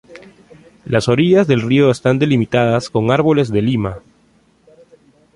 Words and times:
Las 0.83 1.07
orillas 1.09 1.45
del 1.45 1.61
río 1.61 1.91
están 1.91 2.17
delimitadas 2.17 2.89
con 2.89 3.11
árboles 3.11 3.49
de 3.51 3.61
lima. 3.61 3.99